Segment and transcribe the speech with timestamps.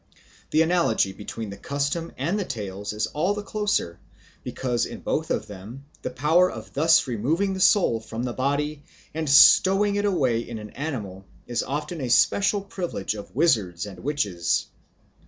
[0.49, 3.99] The analogy between the custom and the tales is all the closer
[4.43, 8.81] because in both of them the power of thus removing the soul from the body
[9.13, 13.99] and stowing it away in an animal is often a special privilege of wizards and
[13.99, 14.65] witches.